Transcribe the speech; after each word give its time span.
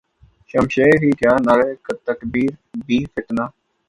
شمشیر 0.51 0.95
ہی 1.03 1.11
کیا 1.19 1.33
نعرہ 1.45 1.67
تکبیر 2.07 2.51
بھی 2.85 2.99
فتنہ 3.13 3.45